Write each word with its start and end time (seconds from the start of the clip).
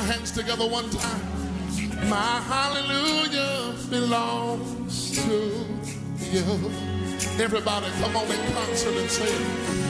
hands 0.00 0.30
together 0.30 0.66
one 0.66 0.88
time. 0.90 1.20
My 2.08 2.40
hallelujah 2.40 3.74
belongs 3.88 5.10
to 5.16 5.66
you. 6.32 6.70
Everybody, 7.42 7.86
come 8.00 8.16
on 8.16 8.30
in 8.30 8.52
concert 8.54 8.94
and 8.96 9.10
say 9.10 9.24
it. 9.24 9.89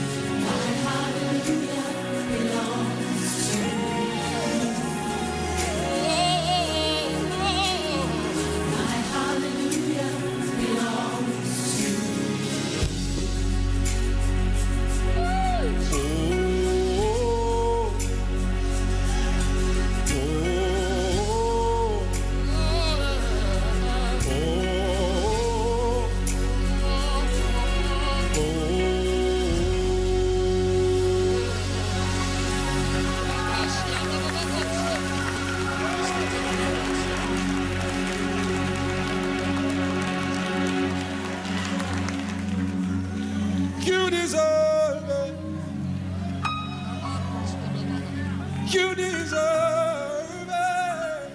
You 48.71 48.95
deserve 48.95 50.47
it. 50.47 51.31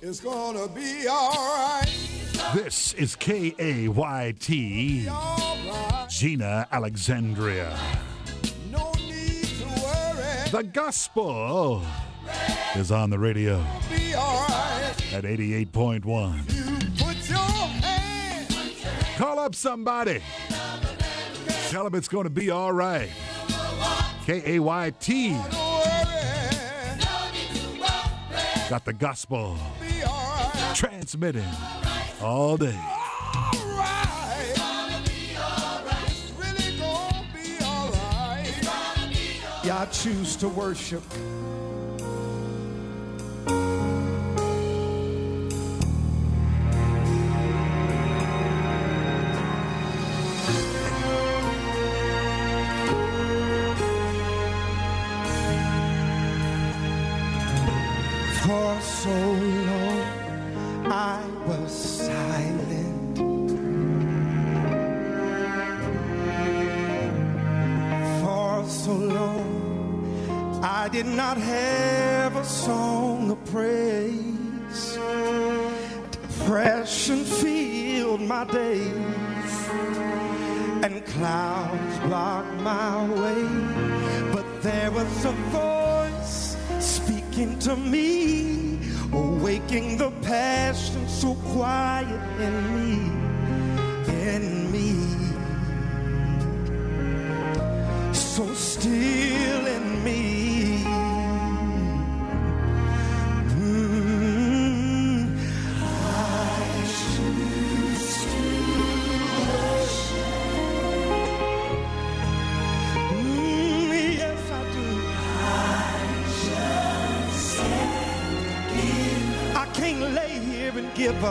It's 0.00 0.20
gonna 0.20 0.66
be 0.68 1.06
alright. 1.06 1.90
This 2.54 2.94
is 2.94 3.16
K 3.16 3.54
A 3.58 3.88
Y 3.88 4.34
T. 4.40 5.06
Gina 6.08 6.66
Alexandria. 6.72 7.78
No 8.70 8.92
need 8.92 9.44
to 9.44 9.66
worry. 9.82 10.48
The 10.50 10.70
gospel 10.72 11.82
is 12.76 12.90
on 12.90 13.10
the 13.10 13.18
radio 13.18 13.62
Be 13.90 14.14
at 14.14 15.24
88.1. 15.24 16.51
Call 19.22 19.38
up 19.38 19.54
somebody. 19.54 20.20
Tell 21.68 21.84
them 21.84 21.94
it's 21.94 22.08
going 22.08 22.24
to 22.24 22.30
be 22.30 22.50
all 22.50 22.72
right. 22.72 23.08
K 24.26 24.42
A 24.56 24.58
Y 24.58 24.92
T 24.98 25.30
got 28.68 28.84
the 28.84 28.92
gospel 28.92 29.56
transmitting 30.74 31.46
all 32.20 32.56
day. 32.56 32.76
Yeah, 39.62 39.82
I 39.82 39.86
choose 39.92 40.34
to 40.34 40.48
worship. 40.48 41.04
So 59.02 59.10
long 59.10 60.02
I 60.86 61.24
was 61.48 61.72
silent. 61.72 63.18
For 68.20 68.64
so 68.68 68.94
long 68.94 70.60
I 70.62 70.88
did 70.88 71.06
not 71.06 71.36
have 71.36 72.36
a 72.36 72.44
song 72.44 73.32
of 73.32 73.44
praise. 73.46 74.98
Depression 76.12 77.24
filled 77.24 78.20
my 78.20 78.44
days 78.44 79.56
and 80.84 81.04
clouds 81.06 81.98
blocked 82.06 82.60
my 82.60 83.04
way. 83.20 83.42
But 84.32 84.46
there 84.62 84.92
was 84.92 85.24
a 85.24 85.32
voice 85.58 86.56
speaking 86.78 87.58
to 87.66 87.74
me, 87.74 88.61
awaking 89.42 89.96
the 89.96 90.10
passion 90.22 91.08
so 91.08 91.34
quiet 91.50 92.06
in 92.38 92.54
me, 92.76 92.92
in 94.30 94.70
me. 94.70 94.90
So 98.12 98.46
still 98.54 99.31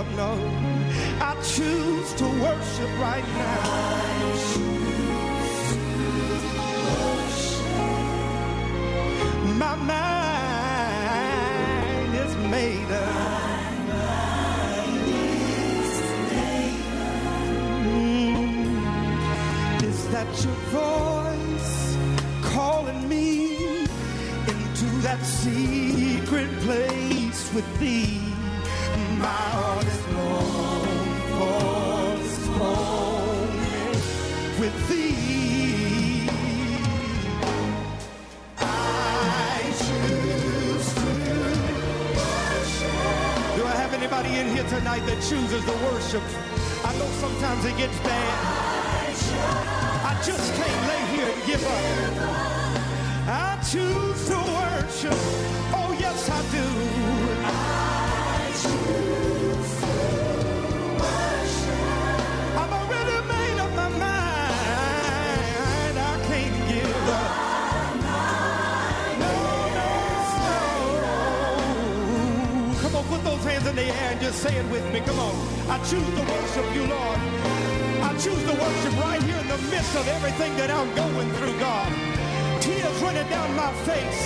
up, 0.01 0.09
no. 0.16 0.31
I 1.29 1.31
choose 1.44 2.13
to 2.16 2.25
worship 2.25 2.91
right 3.00 3.28
now. 3.45 3.63
My 9.63 9.75
mind 9.75 10.16
is 12.16 12.34
made 12.56 12.91
up. 12.91 13.51
Mm. 17.85 18.63
Is 19.84 20.00
that 20.13 20.29
your 20.44 20.59
voice 20.79 21.73
calling 22.53 23.01
me 23.07 23.28
into 24.53 24.88
that 25.06 25.22
secret 25.23 26.51
place 26.66 27.53
with 27.53 27.79
thee? 27.79 28.31
Tonight 44.72 45.06
that 45.06 45.22
chooses 45.22 45.64
to 45.66 45.74
worship? 45.86 46.24
I 46.86 46.98
know 46.98 47.08
sometimes 47.20 47.66
it 47.66 47.78
gets 47.78 47.98
bad. 48.00 48.34
I 50.03 50.14
just 50.24 50.53
can't 50.56 50.82
lay 50.90 51.03
here 51.14 51.28
and 51.28 51.42
give 51.46 51.64
up. 51.66 52.12
I 53.28 53.59
choose 53.72 54.28
to 54.32 54.38
worship. 54.58 55.20
Oh, 55.76 55.96
yes, 56.00 56.30
I 56.30 56.42
do. 56.56 56.91
Just 74.22 74.44
say 74.44 74.56
it 74.56 74.70
with 74.70 74.85
me. 74.94 75.00
Come 75.02 75.20
on. 75.20 75.34
I 75.68 75.78
choose 75.90 76.06
to 76.06 76.23
worship 76.29 76.68
you, 76.76 76.85
Lord. 76.85 77.18
I 78.06 78.14
choose 78.22 78.44
to 78.46 78.53
worship 78.53 78.94
right 79.02 79.22
here 79.23 79.38
in 79.38 79.47
the 79.47 79.58
midst 79.73 79.96
of 79.96 80.08
everything 80.08 80.56
that 80.58 80.70
I'm 80.70 80.94
going 80.94 81.29
through, 81.34 81.58
God. 81.58 81.90
Tears 82.62 83.02
running 83.02 83.28
down 83.29 83.50
my 83.56 83.73
face. 83.82 84.22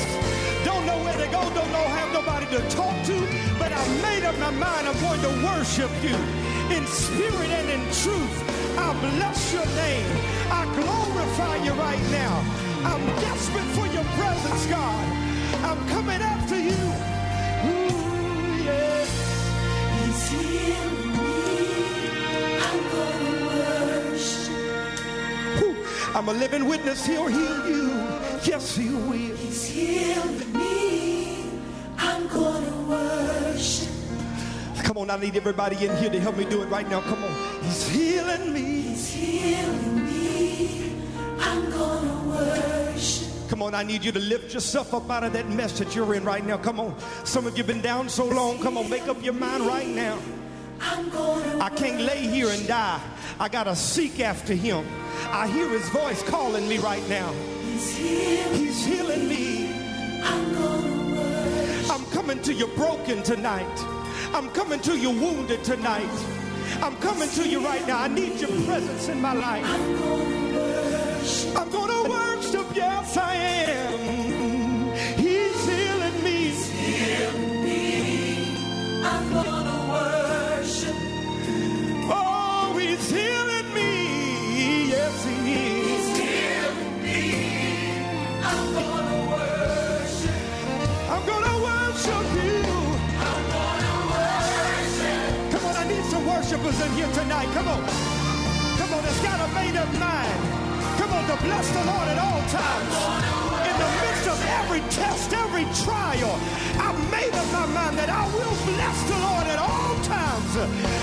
Don't 0.66 0.86
know 0.86 1.00
where 1.00 1.16
to 1.16 1.28
go, 1.32 1.40
don't 1.56 1.72
know 1.72 1.86
have 1.96 2.12
nobody 2.12 2.46
to 2.58 2.60
talk 2.76 2.96
to, 3.06 3.16
but 3.58 3.72
I 3.72 3.84
made 4.04 4.26
up 4.26 4.36
my 4.38 4.52
mind 4.52 4.84
I'm 4.88 5.00
going 5.00 5.22
to 5.22 5.32
worship 5.48 5.92
you 6.04 6.18
in 6.76 6.84
spirit 6.88 7.50
and 7.56 7.68
in 7.70 7.84
truth. 8.04 8.36
I 8.76 8.92
bless 9.00 9.54
your 9.54 9.66
name. 9.80 10.12
I 10.52 10.66
glorify 10.76 11.56
you 11.64 11.72
right 11.72 12.04
now. 12.12 12.36
I'm 12.84 13.06
desperate 13.24 13.70
for 13.78 13.88
your 13.96 14.04
presence, 14.20 14.66
God. 14.66 15.06
I'm 15.64 15.80
coming 15.88 16.20
after 16.20 16.60
you. 16.60 17.15
I'm 26.16 26.30
a 26.30 26.34
living 26.34 26.66
witness, 26.70 27.06
he'll 27.06 27.28
heal 27.28 27.70
you. 27.70 27.90
Yes, 28.42 28.78
he 28.78 28.88
will. 28.88 29.36
He's 29.36 29.66
healed 29.66 30.54
me. 30.54 31.44
I'm 31.98 32.26
gonna 32.30 32.82
worship. 32.88 33.90
Come 34.86 34.98
on, 35.00 35.10
I 35.10 35.18
need 35.18 35.36
everybody 35.36 35.76
in 35.86 35.94
here 35.98 36.10
to 36.10 36.20
help 36.22 36.38
me 36.38 36.46
do 36.46 36.62
it 36.62 36.68
right 36.68 36.90
now. 36.90 37.02
Come 37.02 37.22
on. 37.22 37.64
He's 37.64 37.90
healing 37.90 38.54
me. 38.54 38.62
He's 38.62 39.10
healing 39.10 40.06
me. 40.06 40.94
I'm 41.38 41.70
gonna 41.70 42.30
worship. 42.30 43.50
Come 43.50 43.62
on, 43.62 43.76
I 43.76 43.84
need 43.84 44.06
you 44.06 44.14
to 44.14 44.20
lift 44.20 44.54
yourself 44.54 44.94
up 44.94 45.12
out 45.12 45.26
of 45.26 45.34
that 45.34 45.50
mess 45.50 45.78
that 45.80 45.94
you're 45.96 46.16
in 46.16 46.24
right 46.24 46.46
now. 46.46 46.56
Come 46.56 46.80
on. 46.80 46.96
Some 47.26 47.46
of 47.46 47.58
you 47.58 47.64
have 47.66 47.68
been 47.68 47.82
down 47.82 48.08
so 48.08 48.24
long. 48.24 48.60
Come 48.60 48.78
on, 48.78 48.90
make 48.90 49.10
up 49.10 49.22
your 49.22 49.34
mind 49.34 49.68
right 49.68 49.88
now. 49.88 50.18
I 50.82 51.72
can't 51.76 52.02
lay 52.02 52.28
here 52.28 52.50
and 52.50 52.68
die. 52.68 53.02
I 53.40 53.50
got 53.50 53.64
to 53.66 53.76
seek 53.76 54.20
after 54.20 54.54
him. 54.54 54.86
I 55.28 55.48
hear 55.48 55.70
his 55.70 55.88
voice 55.90 56.24
calling 56.24 56.68
me 56.68 56.78
right 56.78 57.08
now. 57.10 57.32
He's 58.54 58.86
healing 58.86 59.28
me. 59.28 59.74
I'm. 60.24 60.56
I'm 61.90 62.06
coming 62.08 62.42
to 62.44 62.54
you 62.54 62.68
broken 62.68 63.24
tonight. 63.24 63.80
I'm 64.34 64.50
coming 64.50 64.80
to 64.82 64.98
you 64.98 65.12
wounded 65.12 65.64
tonight. 65.64 66.10
I'm 66.82 66.96
coming 66.98 67.30
to 67.30 67.48
you 67.48 67.64
right 67.64 67.86
now. 67.88 68.00
I 68.00 68.08
need 68.08 68.40
your 68.40 68.50
presence 68.66 69.08
in 69.08 69.22
my 69.22 69.34
life. 69.34 70.35
In 96.82 96.92
here 96.94 97.12
tonight. 97.14 97.48
Come 97.54 97.68
on. 97.68 97.84
Come 98.80 98.92
on, 98.94 99.04
it's 99.06 99.22
got 99.22 99.40
a 99.40 99.48
made 99.54 99.76
up 99.76 99.92
mind. 99.96 100.40
Come 101.00 101.12
on, 101.14 101.24
to 101.30 101.38
bless 101.44 101.70
the 101.72 101.84
Lord 101.86 102.08
at 102.08 102.20
all 102.20 102.42
times. 102.52 102.94
In 103.70 103.76
the 103.80 103.90
midst 104.04 104.28
of 104.28 104.40
every 104.60 104.82
test, 104.92 105.34
every 105.34 105.66
trial, 105.86 106.36
I've 106.80 107.00
made 107.12 107.34
up 107.34 107.48
my 107.54 107.66
mind 107.68 107.98
that 107.98 108.10
I 108.10 108.26
will 108.36 108.58
bless 108.68 108.98
the 109.08 109.18
Lord 109.26 109.48
at 109.48 109.60
all 109.60 109.96
times. 110.04 110.52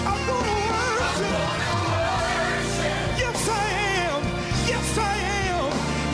I'm 0.08 0.22
going 0.28 0.48
to 0.50 0.58
worship. 0.68 1.62
Yes, 3.22 3.48
I 3.48 3.66
am. 4.04 4.20
Yes, 4.72 4.98
I 4.98 5.16
am. 5.48 5.70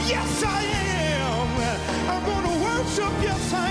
Yes, 0.06 0.42
I 0.44 0.62
am. 0.62 1.48
I'm 2.12 2.22
going 2.24 2.46
to 2.46 2.56
worship. 2.64 3.12
Yes, 3.22 3.52
I 3.54 3.62
am. 3.62 3.67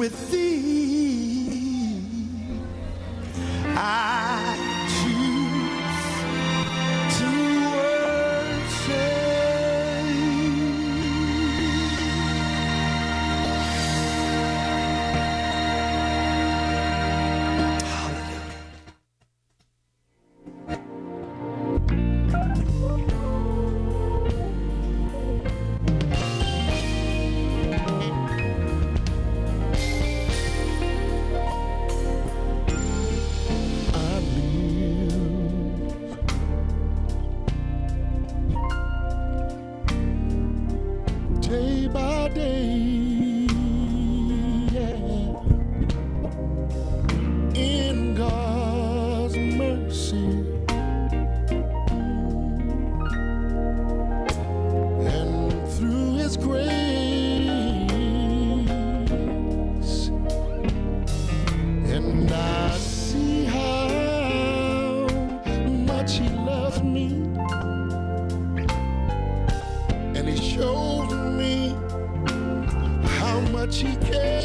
With 0.00 0.30
thee. 0.30 2.00
I 3.76 4.29
much 74.02 74.39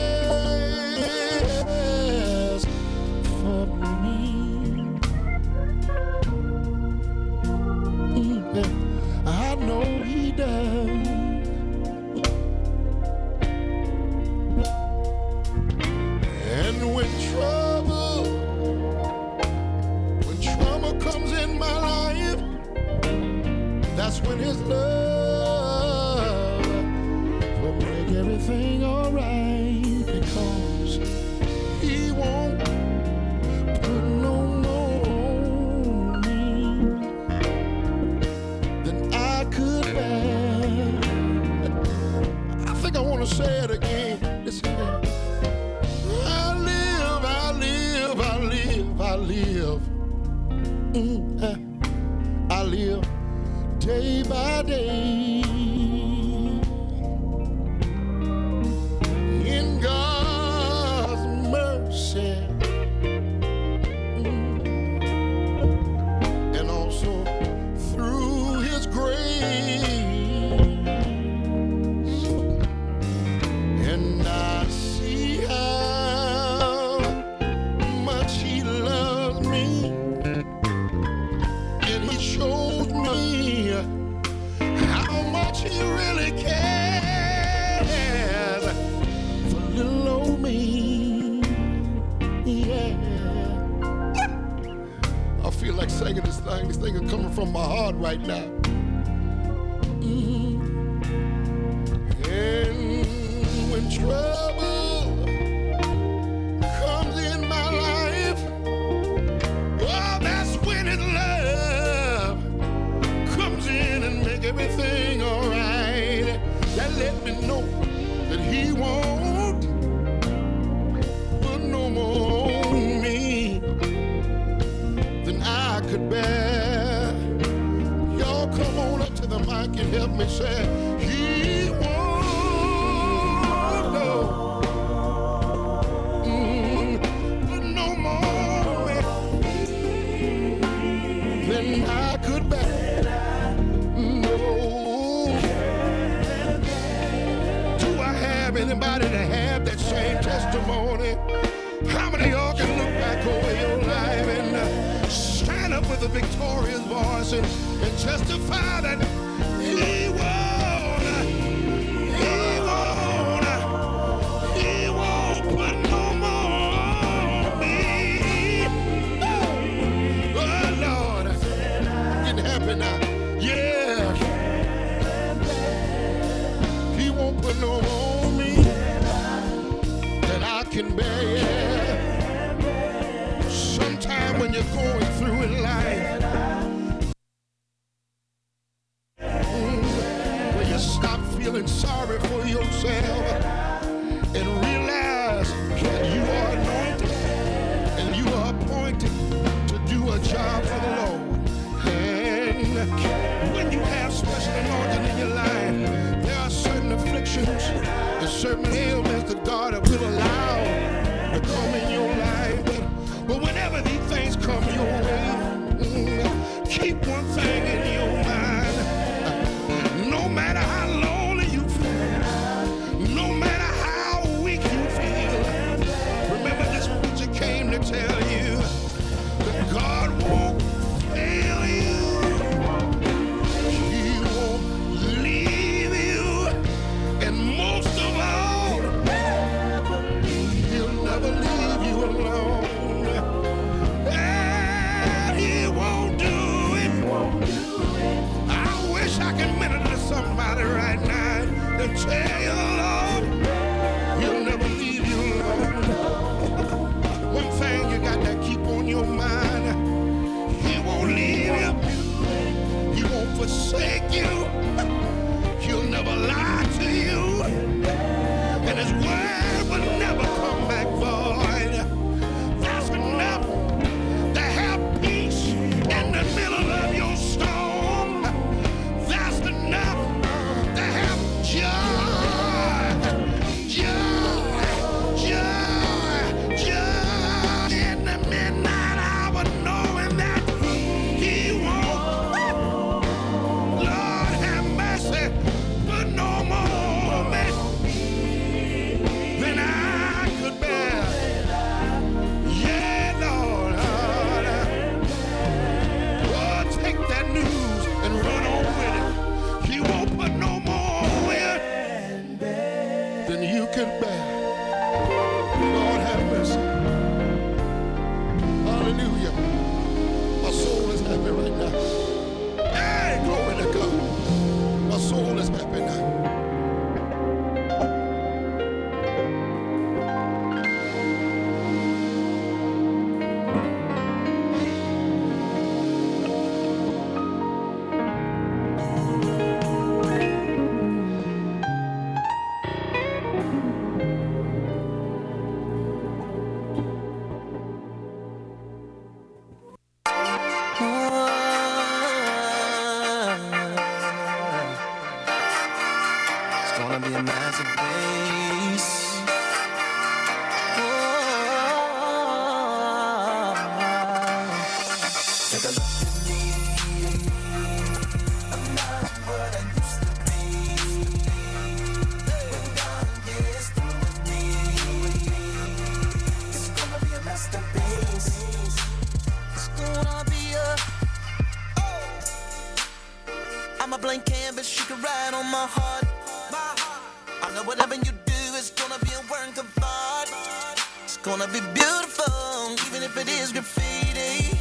is 393.41 393.51
graffiti. 393.51 394.57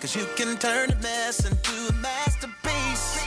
Cause 0.00 0.16
you 0.16 0.26
can 0.36 0.56
turn 0.58 0.90
a 0.90 0.96
mess 0.96 1.44
into 1.44 1.72
a 1.90 1.94
masterpiece. 2.00 3.22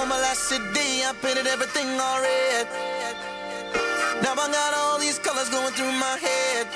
On 0.00 0.08
my 0.08 0.18
last 0.20 0.48
CD, 0.48 1.04
I 1.04 1.12
painted 1.22 1.46
everything 1.46 1.88
all 2.00 2.20
red. 2.20 2.66
Now 4.22 4.32
I 4.32 4.46
got 4.50 4.74
all 4.74 4.98
these 4.98 5.18
colors 5.18 5.48
going 5.50 5.72
through 5.74 5.92
my 5.92 6.16
head. 6.26 6.66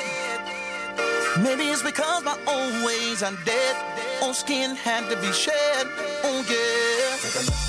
Maybe 1.43 1.65
it's 1.65 1.83
because 1.83 2.25
my 2.25 2.39
old 2.47 2.85
ways 2.85 3.23
are 3.23 3.37
dead. 3.45 3.77
Old 4.23 4.37
skin 4.37 4.75
had 4.75 5.09
to 5.11 5.17
be 5.17 5.33
shed. 5.33 5.87
Oh 6.25 6.45
yeah. 6.49 7.66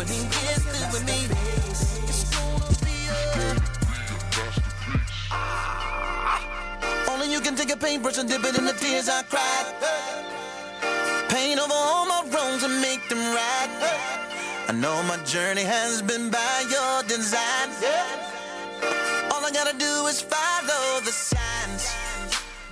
But 0.00 0.08
he 0.08 0.22
gets 0.24 0.64
through 0.64 0.88
with 0.96 1.04
me. 1.04 1.28
It's 2.08 2.24
gonna 2.32 2.72
be 2.88 2.96
a 3.12 3.20
Only 7.10 7.30
you 7.30 7.40
can 7.40 7.54
take 7.54 7.70
a 7.70 7.76
paintbrush 7.76 8.16
and 8.16 8.26
dip 8.26 8.42
it 8.42 8.56
in 8.56 8.64
the 8.64 8.72
tears 8.72 9.10
I 9.10 9.22
cried. 9.24 9.66
Paint 11.28 11.60
over 11.60 11.74
all 11.74 12.06
my 12.06 12.22
wrongs 12.32 12.62
and 12.62 12.80
make 12.80 13.06
them 13.10 13.18
right. 13.18 13.68
I 14.68 14.72
know 14.72 15.02
my 15.02 15.18
journey 15.24 15.64
has 15.64 16.00
been 16.00 16.30
by 16.30 16.64
your 16.70 17.02
design. 17.02 17.68
All 19.30 19.44
I 19.44 19.50
gotta 19.52 19.76
do 19.76 20.06
is 20.06 20.22
follow 20.22 21.00
the 21.04 21.12
signs. 21.12 21.92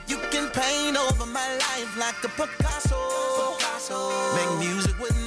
You 0.07 0.17
can 0.31 0.49
paint 0.49 0.97
over 0.97 1.27
my 1.27 1.47
life 1.67 1.95
like 1.99 2.25
a 2.25 2.29
Picasso. 2.29 2.97
Make 4.35 4.59
music 4.67 4.99
with 4.99 5.18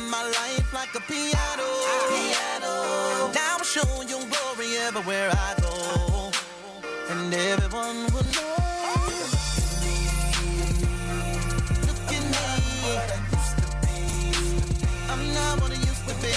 a 1.02 1.12
piano. 1.12 1.68
piano. 2.10 3.32
Now 3.34 3.58
I'm 3.58 3.64
showing 3.64 4.08
your 4.10 4.24
glory 4.28 4.78
everywhere 4.78 5.30
I 5.32 5.56
go. 5.62 6.32
And 7.10 7.34
everyone 7.34 8.06
will 8.14 8.28
know. 8.36 8.56
Look 11.88 12.12
at 12.18 12.24
me. 12.34 12.46
I'm 15.10 15.34
not 15.34 15.62
what 15.62 15.72
I 15.72 15.76
used 15.76 16.08
to 16.08 16.14
be. 16.22 16.34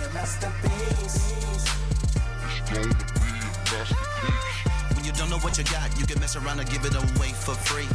The 0.00 0.10
best 0.12 0.40
that 0.40 0.52
be 0.62 0.68
is 1.04 1.14
straight 2.64 2.96
through 3.14 3.38
the 3.40 3.50
cross 3.66 3.90
beach 3.90 4.96
when 4.96 5.04
you 5.04 5.12
don't 5.12 5.30
know 5.30 5.38
what 5.38 5.58
you 5.58 5.64
got, 5.64 5.98
you 5.98 6.06
can 6.06 6.20
mess 6.20 6.36
around 6.36 6.60
and 6.60 6.68
give 6.70 6.84
it 6.84 6.94
away 6.94 7.30
for 7.32 7.54
free. 7.54 7.88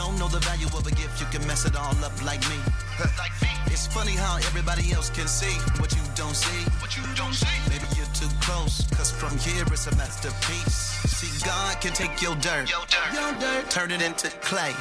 Don't 0.00 0.18
know 0.18 0.28
the 0.28 0.38
value 0.38 0.66
of 0.68 0.86
a 0.86 0.90
gift, 0.92 1.20
you 1.20 1.26
can 1.26 1.46
mess 1.46 1.66
it 1.66 1.76
all 1.76 1.94
up 2.02 2.24
like 2.24 2.40
me. 2.48 2.56
like 3.18 3.36
me. 3.42 3.50
It's 3.66 3.86
funny 3.86 4.16
how 4.16 4.36
everybody 4.48 4.92
else 4.92 5.10
can 5.10 5.28
see 5.28 5.52
what 5.78 5.92
you 5.92 6.00
don't 6.14 6.34
see. 6.34 6.64
What 6.80 6.96
you 6.96 7.02
don't 7.14 7.34
see. 7.34 7.58
Maybe 7.68 7.84
you're 7.94 8.14
too 8.14 8.32
close, 8.40 8.86
cause 8.96 9.10
from 9.10 9.36
here 9.36 9.62
it's 9.66 9.88
a 9.88 9.96
masterpiece. 9.96 11.04
See, 11.04 11.44
God 11.44 11.78
can 11.82 11.92
take 11.92 12.22
your 12.22 12.34
dirt, 12.36 12.70
your 12.70 12.86
dirt, 12.88 13.68
turn 13.68 13.90
it 13.90 14.00
into 14.00 14.30
clay. 14.40 14.74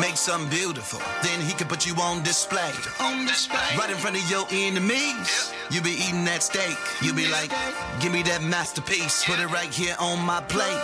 Make 0.00 0.16
something 0.16 0.48
beautiful, 0.48 1.00
then 1.22 1.42
he 1.42 1.52
can 1.52 1.68
put 1.68 1.86
you 1.86 1.94
on 1.96 2.22
display. 2.22 2.72
On 3.00 3.26
display. 3.26 3.76
Right 3.76 3.90
in 3.90 3.96
front 3.96 4.16
of 4.16 4.30
your 4.30 4.46
enemies. 4.50 5.52
You 5.70 5.82
be 5.82 5.90
eating 5.90 6.24
that 6.24 6.42
steak. 6.42 6.78
You 7.02 7.12
be 7.12 7.28
like, 7.28 7.52
give 8.00 8.12
me 8.12 8.22
that 8.22 8.42
masterpiece. 8.42 9.24
Put 9.26 9.38
it 9.38 9.48
right 9.48 9.72
here 9.72 9.96
on 9.98 10.24
my 10.24 10.40
plate. 10.40 10.80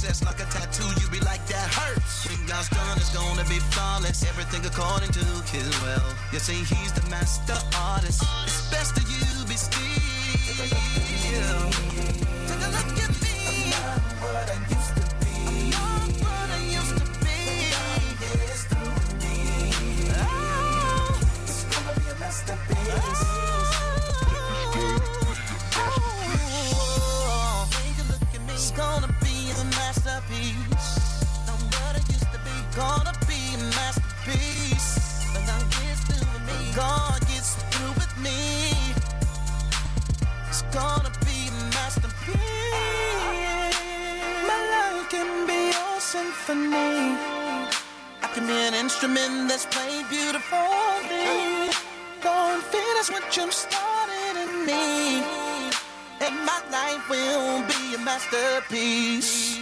Process 0.00 0.24
like 0.24 0.40
a 0.40 0.50
tattoo, 0.50 0.88
you 1.00 1.08
be 1.10 1.20
like, 1.26 1.44
that 1.46 1.68
hurts. 1.74 2.26
When 2.26 2.46
God's 2.46 2.70
done, 2.70 2.96
it's 2.96 3.14
gonna 3.14 3.44
be 3.44 3.58
flawless. 3.72 4.24
Everything 4.24 4.64
according 4.64 5.12
to 5.12 5.24
his 5.52 5.68
will. 5.82 6.14
You 6.32 6.38
see, 6.38 6.64
he's 6.64 6.92
the 6.92 7.06
master 7.10 7.58
artist. 7.76 8.22
It's 8.44 8.70
best 8.70 8.94
that 8.94 9.04
you 9.04 9.46
be 9.46 9.56
still. 9.56 9.80
Take 12.48 12.62
a 12.66 12.70
look 12.70 12.98
at 12.98 13.22
me. 13.22 14.79
Symphony. 46.50 47.16
I 48.22 48.28
can 48.34 48.46
be 48.46 48.52
an 48.52 48.74
instrument 48.74 49.48
that's 49.48 49.66
played 49.66 50.06
beautifully. 50.08 51.70
And 52.22 52.62
finish 52.62 53.10
what 53.10 53.36
you 53.36 53.50
started 53.50 54.34
in 54.44 54.66
me. 54.66 55.22
And 56.20 56.34
my 56.44 56.60
life 56.70 57.08
will 57.08 57.62
be 57.66 57.94
a 57.94 57.98
masterpiece. 57.98 59.60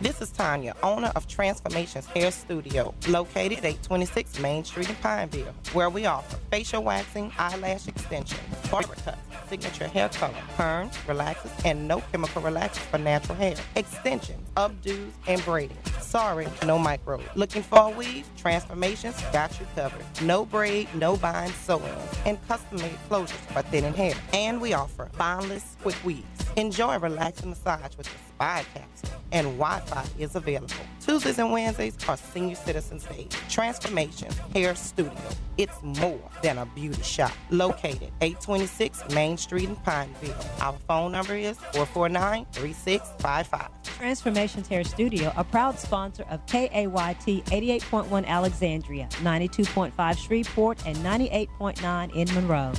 This 0.00 0.20
is 0.20 0.30
Tanya, 0.30 0.76
owner 0.84 1.10
of 1.16 1.26
Transformations 1.26 2.06
Hair 2.06 2.30
Studio, 2.30 2.94
located 3.08 3.64
at 3.64 3.82
26 3.82 4.38
Main 4.38 4.62
Street 4.62 4.88
in 4.88 4.94
Pineville, 4.94 5.52
where 5.72 5.90
we 5.90 6.06
offer 6.06 6.38
facial 6.52 6.84
waxing, 6.84 7.32
eyelash 7.36 7.88
extension, 7.88 8.38
barber 8.70 8.94
cuts, 8.94 9.18
signature 9.48 9.88
hair 9.88 10.08
color, 10.08 10.36
perms, 10.56 10.92
relaxers, 11.08 11.50
and 11.64 11.88
no 11.88 12.00
chemical 12.12 12.40
relaxers 12.42 12.86
for 12.90 12.98
natural 12.98 13.36
hair, 13.36 13.56
extensions, 13.74 14.48
updos, 14.56 15.10
and 15.26 15.44
braiding. 15.44 15.76
Sorry, 16.00 16.46
no 16.64 16.78
micro. 16.78 17.20
Looking 17.34 17.64
for 17.64 17.80
a 17.80 17.90
weave? 17.90 18.24
Transformations 18.36 19.20
got 19.32 19.58
you 19.58 19.66
covered. 19.74 20.04
No 20.22 20.44
braid, 20.44 20.86
no 20.94 21.16
bind 21.16 21.52
sew-ins, 21.52 22.18
and 22.24 22.38
custom-made 22.46 22.98
closures 23.10 23.52
for 23.52 23.62
thinning 23.62 23.94
hair. 23.94 24.14
And 24.32 24.60
we 24.60 24.74
offer 24.74 25.10
bondless 25.18 25.76
quick 25.82 25.96
weaves. 26.04 26.24
Enjoy 26.56 26.94
a 26.94 26.98
relaxing 27.00 27.50
massage 27.50 27.96
with 27.96 28.06
the 28.06 28.18
Spa 28.28 28.64
Capsule, 28.74 29.07
and 29.32 29.46
Wi-Fi 29.58 30.04
is 30.18 30.34
available. 30.36 30.74
Tuesdays 31.00 31.38
and 31.38 31.52
Wednesdays 31.52 31.96
are 32.08 32.16
Senior 32.16 32.54
Citizens 32.54 33.04
Day. 33.04 33.28
Transformation 33.48 34.30
Hair 34.54 34.74
Studio. 34.74 35.12
It's 35.56 35.82
more 35.82 36.20
than 36.42 36.58
a 36.58 36.66
beauty 36.66 37.02
shop. 37.02 37.32
Located 37.50 38.12
826 38.20 39.08
Main 39.14 39.36
Street 39.36 39.68
in 39.68 39.76
Pineville. 39.76 40.36
Our 40.60 40.74
phone 40.86 41.12
number 41.12 41.34
is 41.34 41.56
449-3655. 41.72 43.68
Transformations 43.82 44.68
Hair 44.68 44.84
Studio, 44.84 45.32
a 45.36 45.42
proud 45.44 45.78
sponsor 45.78 46.24
of 46.30 46.44
KAYT 46.46 47.44
88.1 47.46 48.26
Alexandria, 48.26 49.08
92.5 49.22 50.18
Shreveport, 50.18 50.86
and 50.86 50.96
98.9 50.98 52.14
in 52.14 52.34
Monroe. 52.34 52.72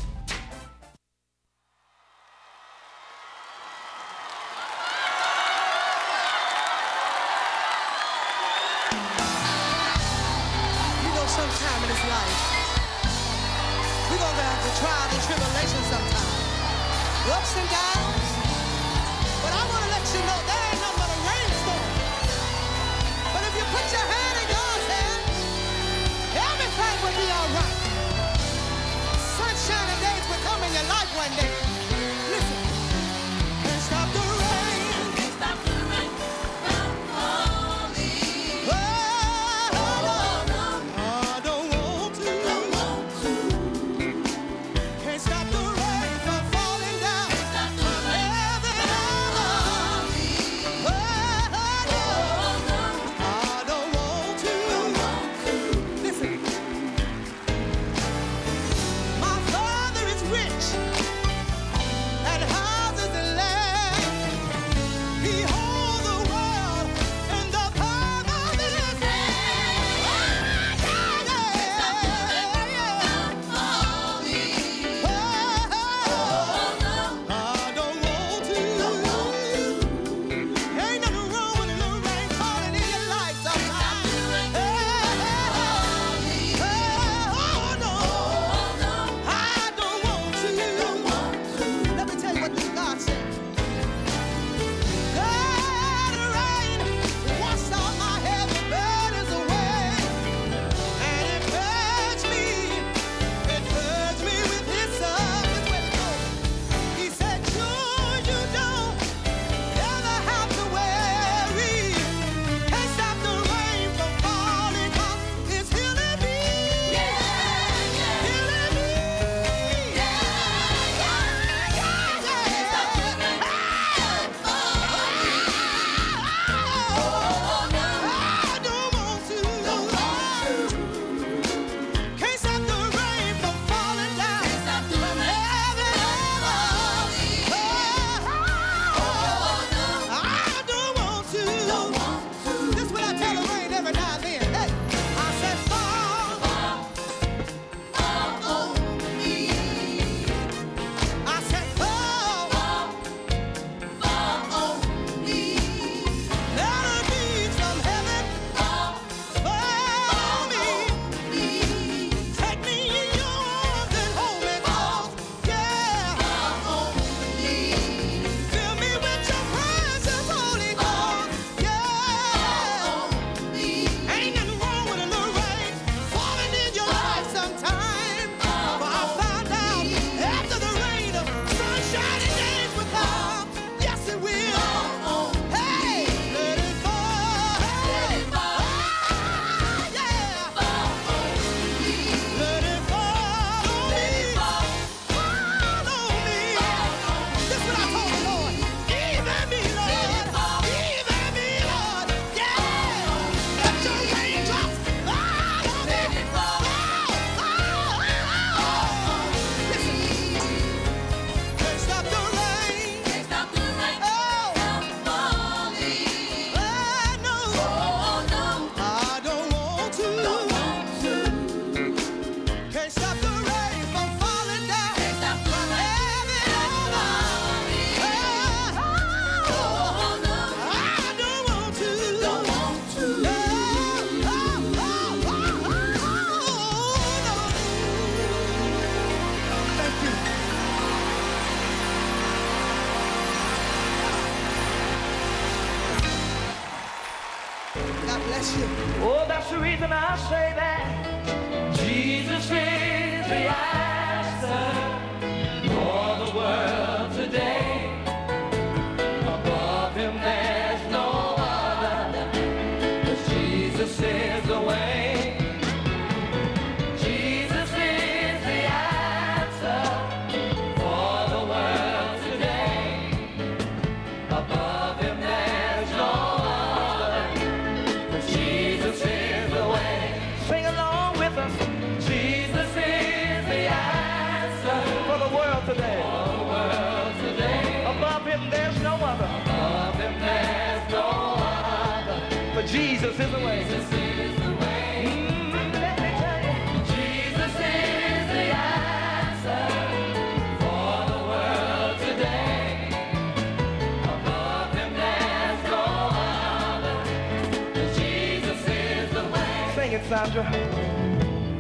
Sing 309.90 310.00
it, 310.00 310.06
Sandra. 310.06 310.46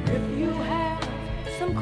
If 0.06 0.38
you 0.38 0.52
have 0.52 1.04
some. 1.58 1.74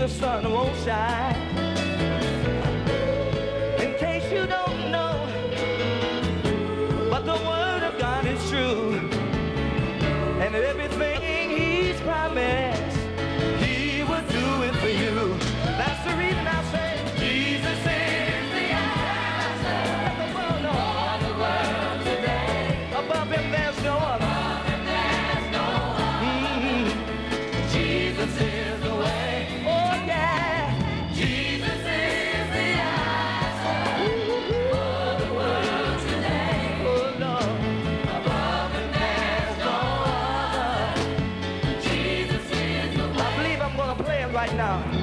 the 0.00 0.08
sun 0.08 0.50
won't 0.50 0.74
shine. 0.78 1.49
out. 44.60 44.99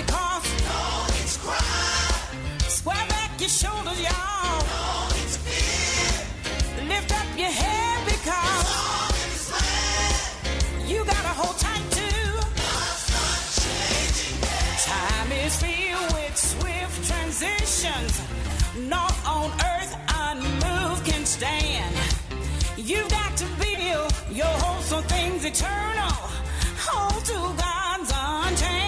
because 0.00 0.44
no, 0.68 1.06
it's 1.22 1.36
crime. 1.38 2.68
Square 2.68 3.06
back 3.08 3.30
your 3.40 3.48
shoulders, 3.48 4.00
y'all. 4.06 4.60
No, 4.72 5.08
it's 5.22 5.36
fear. 5.44 6.86
Lift 6.86 7.10
up 7.12 7.28
your 7.42 7.54
head 7.62 7.98
because 8.04 8.66
it's 9.24 9.48
all 9.52 10.88
you 10.90 10.98
gotta 11.04 11.32
hold 11.40 11.56
tight 11.58 11.86
to. 11.98 12.10
Time 14.90 15.32
is 15.44 15.54
filled 15.64 16.12
with 16.18 16.36
swift 16.36 16.96
transitions. 17.10 18.12
Not 18.94 19.14
on 19.26 19.50
earth 19.72 19.92
unmoved 20.24 21.06
can 21.06 21.24
stand. 21.24 21.96
You've 22.76 23.08
got 23.08 23.34
to 23.38 23.46
build 23.64 24.12
your 24.30 24.54
hopes 24.64 24.92
on 24.92 25.02
things 25.04 25.44
eternal. 25.44 26.16
Hold 26.86 27.24
to 27.30 27.38
God's 27.62 28.12
unchanged. 28.14 28.85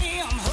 him. 0.00 0.43